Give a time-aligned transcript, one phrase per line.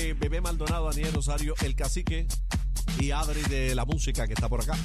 [0.00, 2.26] Eh, Bebé Maldonado, Daniel Rosario, el cacique
[3.00, 4.76] y Adri de la música que está por acá.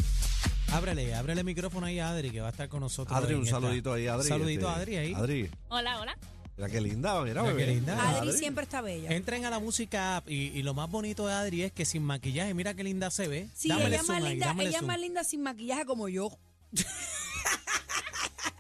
[0.72, 3.16] Ábrele, ábrele el micrófono ahí a Adri, que va a estar con nosotros.
[3.16, 4.28] Adri, un esta- saludito ahí, Adri.
[4.28, 5.14] Saludito este, a Adri ahí.
[5.14, 6.17] Adri, Hola, hola.
[6.58, 7.66] mira qué linda, mira, Mira bebé.
[7.66, 8.09] qué linda.
[8.17, 9.11] Adri siempre está bella.
[9.11, 12.03] Entren a la música app y, y lo más bonito de Adri es que sin
[12.03, 13.48] maquillaje, mira qué linda se ve.
[13.53, 16.36] Sí, Dámele ella es más ahí, linda, dámele ella más linda sin maquillaje como yo.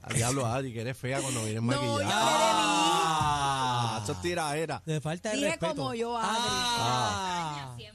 [0.03, 2.92] Al diablo, Adri, que eres fea cuando vienes No, maquillada.
[4.03, 4.81] Eso es tiraera.
[4.85, 5.75] De falta de Dije respeto.
[5.75, 6.29] como yo, Adri.
[6.29, 7.42] Ah.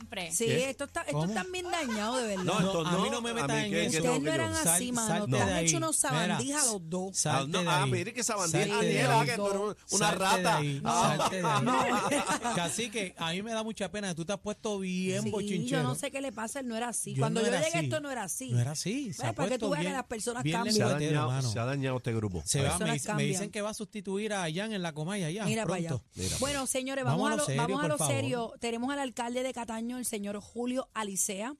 [0.08, 0.32] Siempre.
[0.32, 0.70] Sí, ¿Qué?
[0.70, 1.24] esto está, esto ¿Cómo?
[1.26, 2.44] está bien dañado, de verdad.
[2.44, 3.02] No, esto a no.
[3.02, 3.98] mí no me a metas mí en eso.
[3.98, 4.54] Ustedes no eran.
[4.54, 5.08] Sal- así, mano.
[5.08, 5.66] salte Te han de ahí.
[5.66, 7.10] hecho unos Mira, sabandijas los dos.
[7.26, 7.90] Ah, Salte no, de ah, ahí.
[7.90, 9.26] mire que sabandija, Salte de Daniela, ahí.
[9.28, 9.76] que tú eres una
[10.08, 10.56] Salte de rata.
[10.56, 11.16] ahí, Ah.
[11.18, 12.52] salte de ahí.
[12.56, 15.82] Casi que a mí me da mucha pena tú te has puesto bien Sí, bochinchero.
[15.82, 17.12] yo no sé qué le pasa, él no era así.
[17.14, 17.86] Yo Cuando no yo era llegué, así.
[17.86, 18.50] esto no era así.
[18.50, 19.12] No era así.
[19.12, 20.74] Se Bueno, ha para que tú veas que bien- las personas bien cambian.
[20.74, 21.50] Se ha, lengüetero, dañado, mano.
[21.52, 22.42] se ha dañado este grupo.
[22.46, 23.28] Se va, me, Personas dic- me cambian.
[23.30, 25.44] dicen que va a sustituir a Jan en la Comaya ya.
[25.44, 26.04] Mira para pronto.
[26.16, 26.36] allá.
[26.40, 28.14] Bueno, señores, vamos, Vamos a a lo lo, serio, vamos a por lo favor.
[28.14, 28.52] serio.
[28.60, 31.54] Tenemos al alcalde de Cataño, el señor Julio Alicea.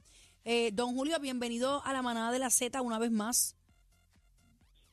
[0.45, 3.57] Eh, don Julio, bienvenido a la manada de la Z una vez más.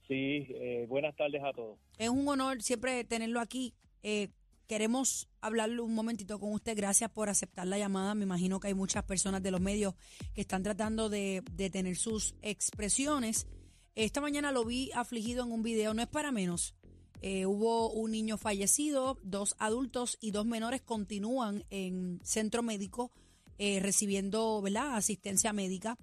[0.07, 1.79] Sí, eh, buenas tardes a todos.
[1.97, 3.73] Es un honor siempre tenerlo aquí.
[4.03, 4.29] Eh,
[4.67, 6.75] queremos hablarle un momentito con usted.
[6.75, 8.15] Gracias por aceptar la llamada.
[8.15, 9.95] Me imagino que hay muchas personas de los medios
[10.33, 13.47] que están tratando de, de tener sus expresiones.
[13.95, 16.75] Esta mañana lo vi afligido en un video, no es para menos.
[17.21, 23.11] Eh, hubo un niño fallecido, dos adultos y dos menores continúan en centro médico
[23.57, 24.95] eh, recibiendo ¿verdad?
[24.95, 25.97] asistencia médica.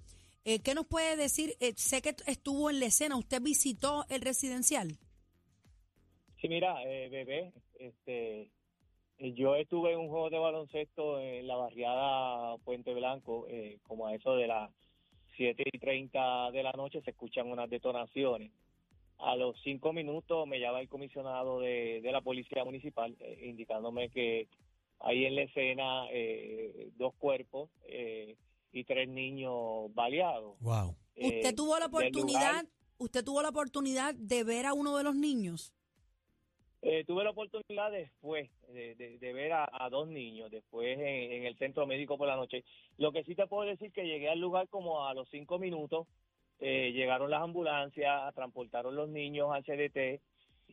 [0.45, 1.55] Eh, ¿Qué nos puede decir?
[1.61, 3.17] Eh, sé que estuvo en la escena.
[3.17, 4.99] ¿Usted visitó el residencial?
[6.41, 8.51] Sí, mira, eh, bebé, este,
[9.19, 14.15] yo estuve en un juego de baloncesto en la barriada Puente Blanco, eh, como a
[14.17, 14.69] eso de las
[15.37, 18.51] 7 y 30 de la noche se escuchan unas detonaciones.
[19.19, 24.49] A los cinco minutos me llama el comisionado de, de la Policía Municipal indicándome que
[25.03, 28.37] hay en la escena eh, dos cuerpos eh,
[28.73, 30.57] y tres niños baleados.
[30.61, 30.97] Wow.
[31.17, 32.65] ¿Usted Eh, tuvo la oportunidad,
[32.99, 35.73] usted tuvo la oportunidad de ver a uno de los niños?
[36.85, 41.07] Eh, tuve la oportunidad después de, de- de ver a, a dos niños, después en,
[41.33, 42.65] en el centro médico por la noche.
[42.99, 46.09] Lo que sí te puedo decir que llegué al lugar como a los cinco minutos,
[46.59, 50.21] eh, llegaron las ambulancias, transportaron los niños al CDT,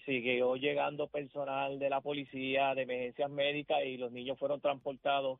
[0.06, 5.40] siguió llegando personal de la policía, de emergencias médicas y los niños fueron transportados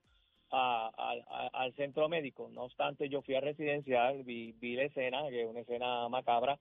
[0.52, 2.50] al centro médico.
[2.52, 6.58] No obstante, yo fui a residencial, vi, vi la escena, que es una escena macabra,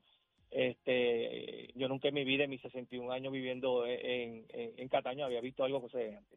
[0.51, 5.25] este, yo nunca en mi vida, en mis 61 años viviendo en, en, en Cataño,
[5.25, 6.37] había visto algo que semejante.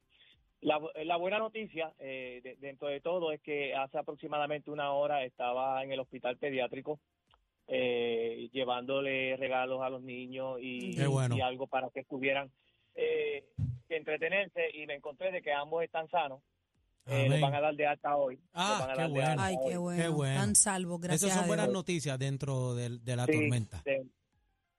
[0.61, 5.23] La, la buena noticia, eh, de- dentro de todo, es que hace aproximadamente una hora
[5.25, 6.99] estaba en el hospital pediátrico
[7.67, 11.35] eh, llevándole regalos a los niños y, Qué bueno.
[11.35, 12.51] y algo para que estuvieran
[12.95, 13.43] eh,
[13.87, 16.41] que entretenerse y me encontré de que ambos están sanos.
[17.07, 18.35] Eh, los van a dar de alta hoy.
[18.35, 19.29] Los Ah, van a qué dar de bueno.
[19.31, 19.69] alta Ay, hoy.
[19.71, 20.03] qué bueno.
[20.03, 20.33] Qué bueno.
[20.33, 21.73] Están salvos, gracias Esas son buenas Dios.
[21.73, 23.81] noticias dentro de, la Sí, tormenta.
[23.83, 24.05] de-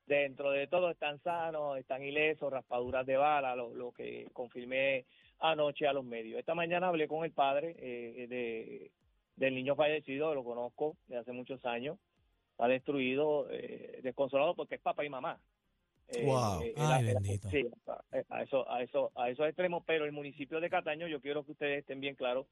[0.07, 5.05] dentro de todo están sanos, están ilesos, raspaduras de bala, lo, lo que confirmé
[5.41, 6.39] anoche a los medios.
[6.39, 8.91] Esta mañana hablé con el padre eh, de,
[9.37, 11.99] del niño fallecido, lo conozco de hace muchos años.
[12.53, 15.39] Está destruido, eh, desconsolado porque es papá y mamá.
[16.09, 16.63] Eh, Wow.
[16.63, 17.49] eh, Ay, bendito.
[17.51, 17.67] Sí,
[18.29, 19.83] a, eso, a eso, a esos extremos.
[19.87, 22.47] Pero el municipio de Cataño, yo quiero que ustedes estén bien claros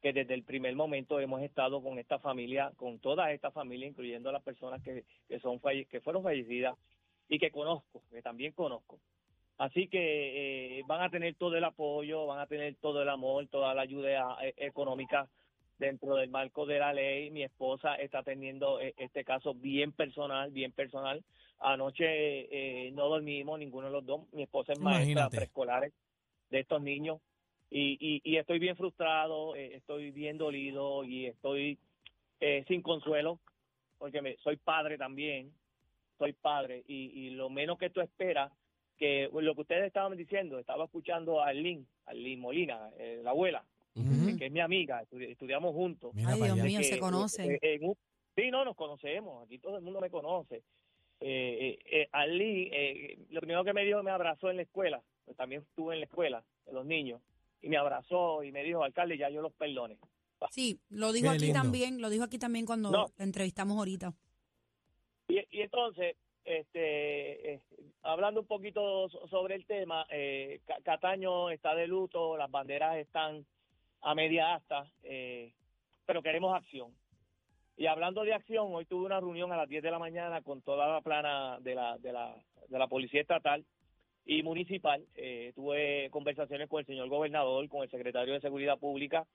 [0.00, 4.30] que desde el primer momento hemos estado con esta familia, con toda esta familia, incluyendo
[4.30, 6.76] a las personas que, que son falle- que fueron fallecidas
[7.28, 8.98] y que conozco, que también conozco.
[9.58, 13.46] Así que eh, van a tener todo el apoyo, van a tener todo el amor,
[13.48, 15.28] toda la ayuda eh, económica
[15.82, 17.30] dentro del marco de la ley.
[17.30, 21.22] Mi esposa está teniendo eh, este caso bien personal, bien personal.
[21.58, 24.20] Anoche eh, no dormimos ninguno de los dos.
[24.32, 25.90] Mi esposa es maestra preescolar
[26.50, 27.18] de estos niños
[27.74, 31.78] Y, y, y estoy bien frustrado, eh, estoy bien dolido y estoy
[32.40, 33.38] eh, sin consuelo,
[33.98, 35.50] porque me, soy padre también,
[36.18, 38.52] soy padre, y, y lo menos que tú esperas,
[38.98, 43.30] que lo que ustedes estaban diciendo, estaba escuchando a Lynn, a Lynn Molina, eh, la
[43.30, 43.64] abuela,
[43.94, 46.14] Que es mi amiga, estudi- estudiamos juntos.
[46.14, 46.64] Mira Ay, Dios allá.
[46.64, 47.50] mío, que, se conocen.
[47.52, 47.96] eh, en un-
[48.34, 50.62] sí, no, nos conocemos, aquí todo el mundo me conoce.
[51.20, 55.02] Eh, eh, eh, Ali, eh, lo primero que me dijo, me abrazó en la escuela,
[55.24, 57.20] pues también estuve en la escuela de los niños,
[57.60, 59.98] y me abrazó y me dijo, alcalde, ya yo los perdoné.
[60.50, 61.60] Sí, lo dijo Qué aquí lindo.
[61.62, 63.12] también, lo dijo aquí también cuando No.
[63.16, 64.12] la entrevistamos ahorita.
[65.28, 67.60] Y, y entonces, este, eh,
[68.02, 72.96] hablando un poquito so- sobre el tema, eh, Ca- Cataño está de luto, las banderas
[72.96, 73.46] están
[74.02, 75.52] a media asta, eh,
[76.06, 76.92] pero queremos acción.
[77.76, 80.60] Y hablando de acción, hoy tuve una reunión a las 10 de la mañana con
[80.62, 82.36] toda la plana de la, de la,
[82.68, 83.64] de la Policía Estatal
[84.26, 85.04] y Municipal.
[85.14, 89.26] Eh, tuve conversaciones con el señor gobernador, con el secretario de Seguridad Pública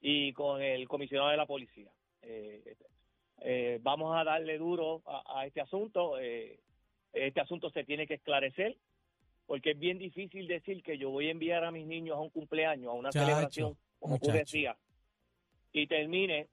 [0.00, 1.90] y con el comisionado de la Policía.
[2.22, 2.76] Eh,
[3.40, 6.18] eh, vamos a darle duro a, a este asunto.
[6.18, 6.60] eh,
[7.12, 8.76] este asunto se tiene que esclarecer
[9.46, 12.30] porque es bien difícil decir que yo voy a enviar a mis niños a un
[12.30, 14.38] cumpleaños, a una Chacho, celebración, como tú muchacho.
[14.38, 14.76] decías,
[15.72, 16.48] y termine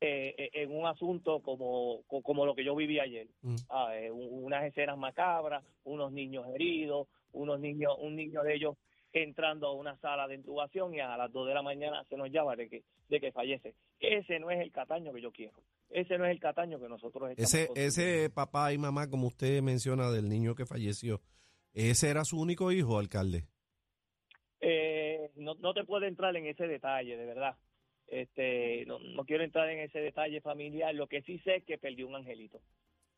[0.00, 3.26] eh, eh, en un asunto como, co- como lo que yo viví ayer.
[3.42, 3.56] Mm.
[3.68, 8.76] Ah, eh, un- unas escenas macabras, unos niños heridos, unos niños, un niño de ellos
[9.12, 12.30] entrando a una sala de intubación y a las 2 de la mañana se nos
[12.30, 13.74] llama de que, de que fallece.
[13.98, 15.54] Ese no es el Cataño que yo quiero.
[15.90, 19.62] Ese no es el Cataño que nosotros estamos Ese, ese papá y mamá, como usted
[19.62, 21.22] menciona, del niño que falleció,
[21.72, 23.46] ¿ese era su único hijo, alcalde?
[25.38, 27.56] No, no te puedo entrar en ese detalle, de verdad.
[28.06, 30.94] Este, no, no quiero entrar en ese detalle familiar.
[30.94, 32.60] Lo que sí sé es que perdió un angelito.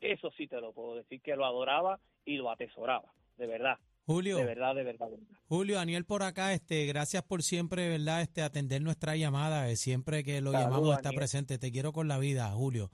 [0.01, 4.39] Eso sí te lo puedo decir, que lo adoraba y lo atesoraba, de verdad, Julio,
[4.39, 5.07] de verdad, de verdad.
[5.11, 5.37] de verdad.
[5.47, 8.23] Julio, Daniel por acá, este, gracias por siempre, ¿verdad?
[8.23, 11.59] Este, atender nuestra llamada, eh, siempre que lo llamamos está presente.
[11.59, 12.91] Te quiero con la vida, Julio.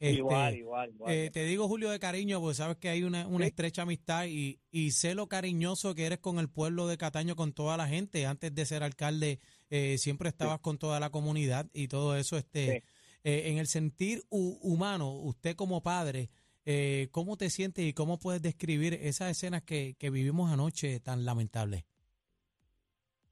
[0.00, 1.12] Este, igual, igual, igual.
[1.14, 3.50] eh, te digo Julio de cariño, porque sabes que hay una, una Sí.
[3.50, 7.52] estrecha amistad y, y sé lo cariñoso que eres con el pueblo de Cataño, con
[7.52, 8.24] toda la gente.
[8.24, 12.38] Antes de ser alcalde, eh, siempre estabas con toda la comunidad y todo eso.
[12.38, 12.86] Este, Sí.
[13.24, 16.30] eh, en el sentir hu- humano, usted como padre,
[16.64, 21.26] eh, ¿cómo te sientes y cómo puedes describir esas escenas que, que vivimos anoche tan
[21.26, 21.84] lamentables?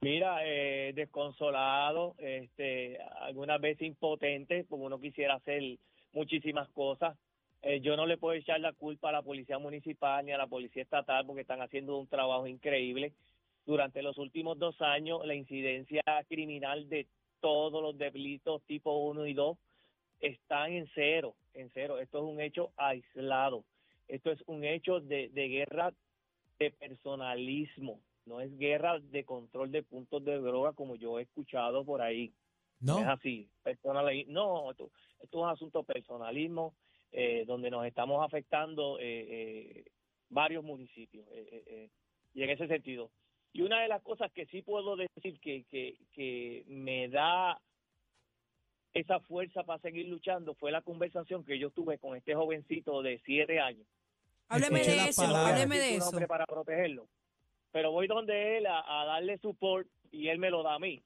[0.01, 5.77] Mira, eh, desconsolado, este, algunas veces impotente, porque uno quisiera hacer
[6.13, 7.17] muchísimas cosas.
[7.61, 10.47] Eh, yo no le puedo echar la culpa a la policía municipal ni a la
[10.47, 13.13] policía estatal porque están haciendo un trabajo increíble.
[13.65, 17.07] Durante los últimos dos años, la incidencia criminal de
[17.41, 19.57] todos los delitos tipo 1 y 2
[20.21, 21.99] están en cero, en cero.
[21.99, 23.63] Esto es un hecho aislado.
[24.07, 25.93] Esto es un hecho de, de guerra
[26.57, 27.99] de personalismo.
[28.25, 32.31] No es guerra de control de puntos de droga como yo he escuchado por ahí.
[32.79, 32.99] ¿No?
[32.99, 33.49] Es así.
[33.63, 34.89] Personali- no, esto,
[35.21, 36.73] esto es un asunto personalismo
[37.11, 39.85] eh, donde nos estamos afectando eh, eh,
[40.29, 41.25] varios municipios.
[41.31, 41.89] eh, eh, eh,
[42.33, 43.09] y en ese sentido.
[43.53, 47.59] Y una de las cosas que sí puedo decir que, que, que me da
[48.93, 53.19] esa fuerza para seguir luchando fue la conversación que yo tuve con este jovencito de
[53.25, 53.87] siete años.
[54.47, 56.19] Hábleme de eso, hábleme de eso.
[56.27, 57.07] para protegerlo.
[57.71, 61.03] Pero voy donde él a, a darle support y él me lo da a mí.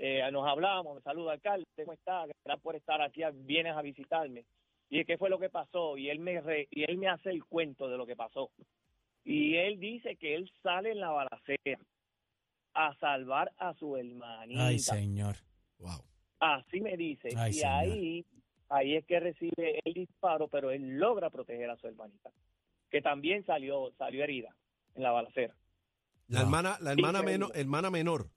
[0.00, 2.24] Eh, nos hablamos, me saluda alcalde, ¿cómo está?
[2.44, 4.44] Gracias por estar aquí, vienes a visitarme.
[4.90, 7.44] Y qué fue lo que pasó y él me re- y él me hace el
[7.44, 8.50] cuento de lo que pasó.
[9.24, 11.78] Y él dice que él sale en la balacera
[12.74, 14.66] a salvar a su hermanita.
[14.68, 15.36] Ay, señor.
[15.78, 16.04] Wow.
[16.38, 17.30] Así me dice.
[17.36, 17.72] Ay, y señor.
[17.74, 18.26] ahí,
[18.68, 22.30] ahí es que recibe el disparo, pero él logra proteger a su hermanita,
[22.90, 24.54] que también salió, salió herida
[24.94, 25.54] en la balacera.
[26.28, 26.46] La Wow.
[26.46, 27.32] hermana, la hermana, Increíble.
[27.46, 28.30] menor, hermana menor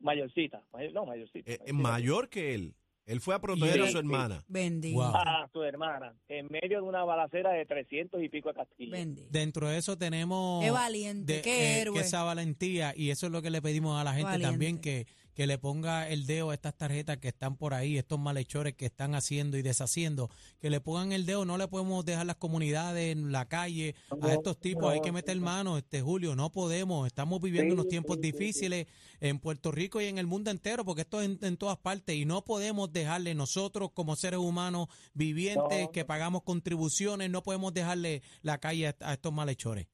[0.00, 1.50] Mayorcita, mayor- no mayorcita.
[1.50, 1.72] eh, mayorcita.
[1.82, 2.74] mayor que él.
[3.06, 4.44] Él fue a proteger a su hermana.
[4.48, 4.96] Bendito.
[4.98, 5.14] Wow.
[5.14, 8.90] A su hermana, en medio de una balacera de 300 y pico de casquillos.
[8.90, 9.28] Bendito.
[9.30, 10.64] Dentro de eso tenemos...
[10.64, 11.94] Qué valiente, de- qué eh, héroe.
[11.94, 14.50] que esa valentía y eso es lo que le pedimos a la gente Valiente.
[14.50, 18.18] también que, que le ponga el dedo a estas tarjetas que están por ahí, estos
[18.18, 22.24] malhechores que están haciendo y deshaciendo, que le pongan el dedo, no le podemos dejar
[22.24, 25.44] las comunidades en la calle a estos tipos, hay que meter no.
[25.44, 28.86] mano, este Julio, no podemos, estamos viviendo unos tiempos difíciles
[29.20, 32.16] en Puerto Rico y en el mundo entero, porque esto es en, en todas partes
[32.16, 38.22] y no podemos dejarle nosotros como seres humanos vivientes que pagamos contribuciones, no podemos dejarle
[38.40, 39.86] la calle a, a estos malhechores.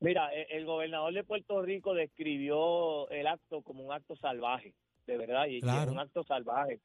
[0.00, 4.74] Mira, e- el gobernador de Puerto Rico describió el acto como un acto salvaje,
[5.06, 6.80] de verdad, y, es un acto salvaje.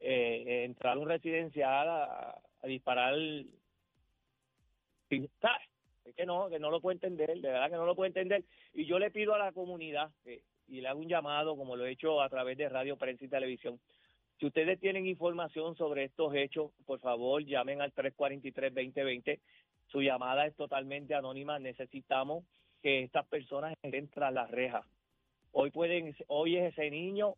[0.00, 3.14] Eh, eh, entrar a un residencial a, a disparar.
[5.08, 8.44] Es que no, que no lo puede entender, de verdad que no lo puede entender.
[8.72, 11.86] Y yo le pido a la comunidad que, y le hago un llamado, como lo
[11.86, 13.80] he hecho a través de radio, prensa y televisión.
[14.38, 19.40] Si ustedes tienen información sobre estos hechos, por favor llamen al 343-2020.
[19.94, 21.60] Su llamada es totalmente anónima.
[21.60, 22.44] Necesitamos
[22.82, 24.84] que estas personas entren tras las rejas.
[25.52, 27.36] Hoy pueden, hoy es ese niño,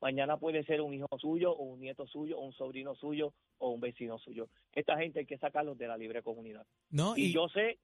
[0.00, 3.70] mañana puede ser un hijo suyo, o un nieto suyo, o un sobrino suyo, o
[3.70, 4.48] un vecino suyo.
[4.74, 6.66] Esta gente hay que sacarlos de la libre comunidad.
[6.90, 7.78] No, Y y, yo sé,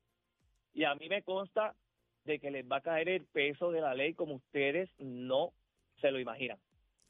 [0.74, 1.76] y a mí me consta
[2.24, 5.52] de que les va a caer el peso de la ley como ustedes no
[6.00, 6.58] se lo imaginan.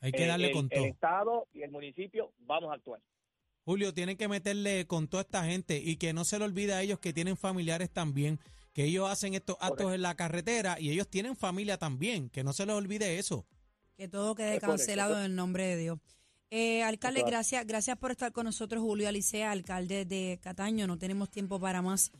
[0.00, 0.84] hay que darle el, con el.
[0.84, 3.00] Estado y el municipio vamos a actuar.
[3.68, 6.80] Julio, tienen que meterle con toda esta gente y que no se le olvide a
[6.80, 8.40] ellos que tienen familiares también,
[8.72, 9.94] que ellos hacen estos actos Correcto.
[9.94, 13.44] en la carretera y ellos tienen familia también, que no se les olvide eso.
[13.94, 14.68] Que todo quede correcto.
[14.68, 15.98] cancelado en el nombre de Dios.
[16.48, 20.86] Eh, alcalde, gracias, gracias por estar con nosotros, Julio Alicea, alcalde de Cataño.
[20.86, 22.10] No tenemos tiempo para más.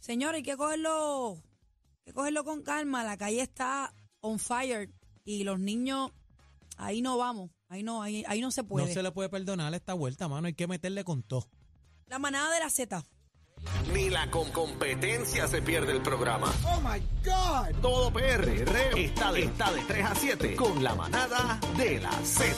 [0.00, 1.34] Señor, hay que cogerlo,
[1.98, 3.04] hay que cogerlo con calma.
[3.04, 4.90] La calle está on fire
[5.22, 6.12] y los niños,
[6.78, 8.86] ahí no vamos, ahí no, ahí, ahí no se puede.
[8.86, 11.48] No se le puede perdonar esta vuelta, mano, hay que meterle con todo.
[12.06, 13.04] La manada de la Z.
[13.92, 16.52] Ni la con competencia se pierde el programa.
[16.64, 17.80] Oh my God.
[17.80, 18.48] Todo PR
[18.96, 22.44] está de, está de 3 a 7 con la manada de la Z.